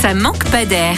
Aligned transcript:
ça 0.00 0.14
manque 0.14 0.44
pas 0.50 0.64
d'air. 0.64 0.96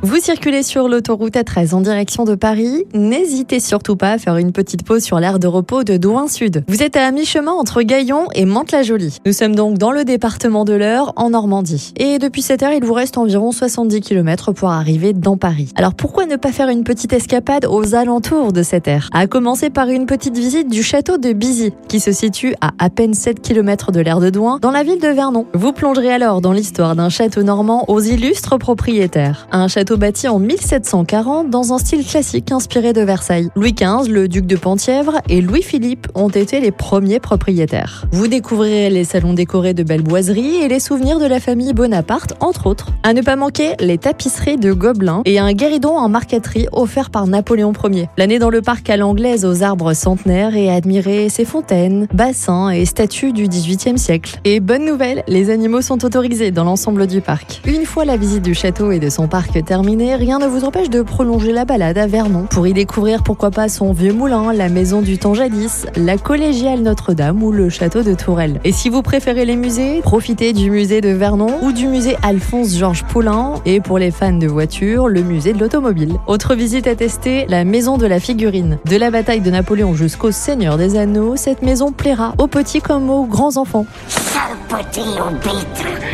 Vous 0.00 0.18
circulez 0.20 0.62
sur 0.62 0.88
l'autoroute 0.88 1.34
A13 1.34 1.74
en 1.74 1.80
direction 1.80 2.24
de 2.24 2.36
Paris, 2.36 2.84
n'hésitez 2.94 3.58
surtout 3.58 3.96
pas 3.96 4.12
à 4.12 4.18
faire 4.18 4.36
une 4.36 4.52
petite 4.52 4.84
pause 4.84 5.02
sur 5.02 5.18
l'aire 5.18 5.40
de 5.40 5.48
repos 5.48 5.82
de 5.82 5.96
Douin 5.96 6.28
Sud. 6.28 6.62
Vous 6.68 6.84
êtes 6.84 6.96
à 6.96 7.10
mi-chemin 7.10 7.50
entre 7.50 7.82
Gaillon 7.82 8.28
et 8.36 8.44
Mantes-la-Jolie. 8.44 9.18
Nous 9.26 9.32
sommes 9.32 9.56
donc 9.56 9.76
dans 9.76 9.90
le 9.90 10.04
département 10.04 10.64
de 10.64 10.72
l'Eure, 10.72 11.12
en 11.16 11.30
Normandie. 11.30 11.92
Et 11.96 12.18
depuis 12.18 12.42
cette 12.42 12.62
heure, 12.62 12.70
il 12.72 12.84
vous 12.84 12.92
reste 12.92 13.18
environ 13.18 13.50
70 13.50 14.00
km 14.00 14.52
pour 14.52 14.70
arriver 14.70 15.14
dans 15.14 15.36
Paris. 15.36 15.72
Alors 15.74 15.94
pourquoi 15.94 16.26
ne 16.26 16.36
pas 16.36 16.52
faire 16.52 16.68
une 16.68 16.84
petite 16.84 17.12
escapade 17.12 17.66
aux 17.66 17.96
alentours 17.96 18.52
de 18.52 18.62
cette 18.62 18.86
aire? 18.86 19.10
À 19.12 19.26
commencer 19.26 19.68
par 19.68 19.88
une 19.88 20.06
petite 20.06 20.38
visite 20.38 20.70
du 20.70 20.84
château 20.84 21.18
de 21.18 21.32
Bizy, 21.32 21.72
qui 21.88 21.98
se 21.98 22.12
situe 22.12 22.54
à 22.60 22.70
à 22.78 22.90
peine 22.90 23.14
7 23.14 23.42
km 23.42 23.90
de 23.90 23.98
l'aire 23.98 24.20
de 24.20 24.30
Douin, 24.30 24.58
dans 24.62 24.70
la 24.70 24.84
ville 24.84 25.00
de 25.00 25.08
Vernon. 25.08 25.46
Vous 25.54 25.72
plongerez 25.72 26.12
alors 26.12 26.40
dans 26.40 26.52
l'histoire 26.52 26.94
d'un 26.94 27.08
château 27.08 27.42
normand 27.42 27.84
aux 27.88 28.00
illustres 28.00 28.56
propriétaires. 28.58 29.48
Bâti 29.96 30.28
en 30.28 30.38
1740 30.38 31.50
dans 31.50 31.72
un 31.72 31.78
style 31.78 32.06
classique 32.06 32.52
inspiré 32.52 32.92
de 32.92 33.00
Versailles. 33.00 33.48
Louis 33.56 33.72
XV, 33.72 34.08
le 34.08 34.28
duc 34.28 34.46
de 34.46 34.56
Penthièvre 34.56 35.20
et 35.28 35.40
Louis-Philippe 35.40 36.08
ont 36.14 36.28
été 36.28 36.60
les 36.60 36.70
premiers 36.70 37.20
propriétaires. 37.20 38.06
Vous 38.12 38.28
découvrirez 38.28 38.90
les 38.90 39.04
salons 39.04 39.32
décorés 39.32 39.74
de 39.74 39.82
belles 39.82 40.02
boiseries 40.02 40.56
et 40.56 40.68
les 40.68 40.80
souvenirs 40.80 41.18
de 41.18 41.26
la 41.26 41.40
famille 41.40 41.72
Bonaparte, 41.72 42.34
entre 42.40 42.66
autres. 42.66 42.88
À 43.02 43.12
ne 43.12 43.22
pas 43.22 43.36
manquer, 43.36 43.74
les 43.80 43.98
tapisseries 43.98 44.56
de 44.56 44.72
Gobelin 44.72 45.22
et 45.24 45.38
un 45.38 45.52
guéridon 45.52 45.96
en 45.96 46.08
marqueterie 46.08 46.66
offert 46.72 47.10
par 47.10 47.26
Napoléon 47.26 47.72
Ier. 47.90 48.08
L'année 48.16 48.38
dans 48.38 48.50
le 48.50 48.62
parc 48.62 48.90
à 48.90 48.96
l'anglaise 48.96 49.44
aux 49.44 49.62
arbres 49.62 49.94
centenaires 49.94 50.56
et 50.56 50.70
admirer 50.70 51.28
ses 51.28 51.44
fontaines, 51.44 52.06
bassins 52.12 52.70
et 52.70 52.84
statues 52.84 53.32
du 53.32 53.48
XVIIIe 53.48 53.98
siècle. 53.98 54.40
Et 54.44 54.60
bonne 54.60 54.84
nouvelle, 54.84 55.24
les 55.28 55.50
animaux 55.50 55.82
sont 55.82 56.04
autorisés 56.04 56.50
dans 56.50 56.64
l'ensemble 56.64 57.06
du 57.06 57.20
parc. 57.20 57.62
Une 57.66 57.84
fois 57.84 58.04
la 58.04 58.16
visite 58.16 58.42
du 58.42 58.54
château 58.54 58.90
et 58.90 58.98
de 58.98 59.08
son 59.08 59.28
parc 59.28 59.64
terminée, 59.64 59.77
rien 59.80 60.38
ne 60.38 60.46
vous 60.46 60.64
empêche 60.64 60.90
de 60.90 61.02
prolonger 61.02 61.52
la 61.52 61.64
balade 61.64 61.98
à 61.98 62.06
Vernon 62.06 62.46
pour 62.50 62.66
y 62.66 62.72
découvrir 62.72 63.22
pourquoi 63.22 63.50
pas 63.50 63.68
son 63.68 63.92
vieux 63.92 64.12
moulin, 64.12 64.52
la 64.52 64.68
maison 64.68 65.02
du 65.02 65.18
temps 65.18 65.34
jadis, 65.34 65.86
la 65.96 66.18
collégiale 66.18 66.80
Notre-Dame 66.80 67.42
ou 67.42 67.52
le 67.52 67.68
château 67.68 68.02
de 68.02 68.14
Tourelle. 68.14 68.60
Et 68.64 68.72
si 68.72 68.88
vous 68.88 69.02
préférez 69.02 69.44
les 69.44 69.56
musées, 69.56 70.00
profitez 70.00 70.52
du 70.52 70.70
musée 70.70 71.00
de 71.00 71.10
Vernon 71.10 71.58
ou 71.62 71.72
du 71.72 71.86
musée 71.86 72.16
Alphonse-Georges 72.22 73.04
Poulain 73.04 73.54
et 73.64 73.80
pour 73.80 73.98
les 73.98 74.10
fans 74.10 74.32
de 74.32 74.46
voitures, 74.46 75.08
le 75.08 75.22
musée 75.22 75.52
de 75.52 75.58
l'automobile. 75.58 76.14
Autre 76.26 76.54
visite 76.54 76.86
à 76.86 76.96
tester, 76.96 77.46
la 77.48 77.64
maison 77.64 77.98
de 77.98 78.06
la 78.06 78.18
figurine. 78.18 78.78
De 78.84 78.96
la 78.96 79.10
bataille 79.10 79.40
de 79.40 79.50
Napoléon 79.50 79.94
jusqu'au 79.94 80.32
Seigneur 80.32 80.76
des 80.76 80.98
Anneaux, 80.98 81.36
cette 81.36 81.62
maison 81.62 81.92
plaira 81.92 82.34
aux 82.38 82.48
petits 82.48 82.80
comme 82.80 83.10
aux 83.10 83.26
grands 83.26 83.56
enfants. 83.56 83.86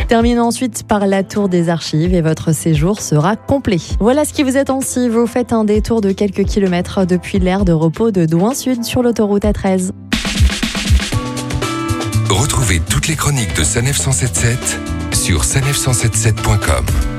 Terminez 0.09 0.41
ensuite 0.41 0.85
par 0.87 1.07
la 1.07 1.23
tour 1.23 1.49
des 1.49 1.69
archives 1.69 2.15
et 2.15 2.21
votre 2.21 2.53
séjour 2.53 3.01
sera 3.01 3.37
complet. 3.37 3.79
Voilà 4.01 4.25
ce 4.25 4.33
qui 4.33 4.43
vous 4.43 4.57
attend 4.57 4.81
si 4.81 5.09
vous 5.09 5.27
faites 5.27 5.53
un 5.53 5.65
détour 5.65 6.01
de 6.01 6.13
quelques 6.13 6.45
kilomètres 6.45 7.05
depuis 7.05 7.39
l'aire 7.39 7.65
de 7.65 7.73
repos 7.73 8.11
de 8.11 8.27
Douin 8.27 8.55
Sud 8.55 8.85
sur 8.85 9.03
l'autoroute 9.03 9.45
A13. 9.45 9.91
Retrouvez 12.31 12.81
toutes 12.81 13.09
les 13.09 13.17
chroniques 13.17 13.57
de 13.57 13.65
Sanef 13.65 13.97
177 13.97 14.79
sur 15.13 15.43
sanef177.com. 15.43 17.14